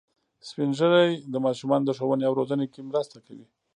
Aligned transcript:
سپین 0.47 0.69
ږیری 0.79 1.11
د 1.33 1.35
ماشومانو 1.45 1.85
د 1.87 1.91
ښوونې 1.97 2.23
او 2.27 2.33
روزنې 2.39 2.65
کې 2.73 2.87
مرسته 2.89 3.17
کوي 3.25 3.45